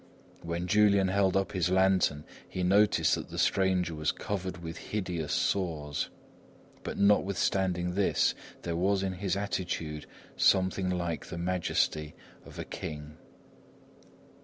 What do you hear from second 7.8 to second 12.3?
this, there was in his attitude something like the majesty